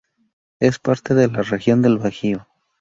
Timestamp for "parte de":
0.79-1.27